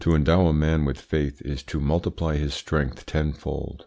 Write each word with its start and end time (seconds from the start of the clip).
To 0.01 0.15
endow 0.15 0.47
a 0.47 0.51
man 0.53 0.83
with 0.85 0.99
faith 0.99 1.43
is 1.43 1.61
to 1.65 1.79
multiply 1.79 2.35
his 2.35 2.55
strength 2.55 3.05
tenfold. 3.05 3.79